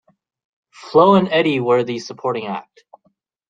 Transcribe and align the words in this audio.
Flo 0.73 1.13
and 1.13 1.29
Eddie 1.29 1.59
were 1.59 1.83
the 1.83 1.99
supporting 1.99 2.47
act. 2.47 2.85